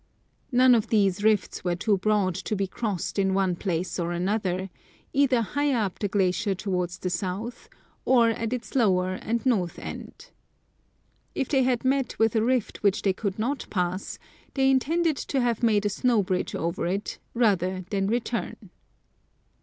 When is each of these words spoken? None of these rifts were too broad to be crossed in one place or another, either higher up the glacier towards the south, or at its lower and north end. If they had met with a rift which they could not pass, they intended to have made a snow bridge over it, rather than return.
None 0.51 0.73
of 0.73 0.87
these 0.87 1.23
rifts 1.23 1.63
were 1.63 1.75
too 1.75 1.95
broad 1.99 2.33
to 2.33 2.55
be 2.55 2.65
crossed 2.65 3.19
in 3.19 3.35
one 3.35 3.55
place 3.55 3.99
or 3.99 4.13
another, 4.13 4.71
either 5.13 5.43
higher 5.43 5.77
up 5.77 5.99
the 5.99 6.07
glacier 6.07 6.55
towards 6.55 6.97
the 6.97 7.11
south, 7.11 7.69
or 8.03 8.29
at 8.31 8.51
its 8.51 8.73
lower 8.73 9.13
and 9.13 9.45
north 9.45 9.77
end. 9.77 10.31
If 11.35 11.49
they 11.49 11.61
had 11.61 11.85
met 11.85 12.17
with 12.17 12.35
a 12.35 12.41
rift 12.41 12.81
which 12.81 13.03
they 13.03 13.13
could 13.13 13.37
not 13.37 13.67
pass, 13.69 14.17
they 14.55 14.71
intended 14.71 15.17
to 15.17 15.39
have 15.39 15.61
made 15.61 15.85
a 15.85 15.89
snow 15.89 16.23
bridge 16.23 16.55
over 16.55 16.87
it, 16.87 17.19
rather 17.35 17.85
than 17.91 18.07
return. 18.07 18.71